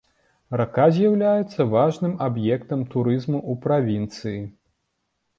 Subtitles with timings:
[0.59, 4.41] Рака з'яўляецца важным аб'ектам турызму ў правінцыі.